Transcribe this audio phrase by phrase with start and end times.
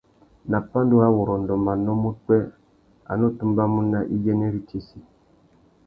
[0.49, 2.39] Nà pandúrâwurrôndô manô má upwê,
[3.09, 4.97] a nù tumbamú nà iyênêritsessi.